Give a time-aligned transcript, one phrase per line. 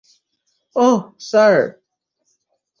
[0.75, 1.55] ওহ, sir!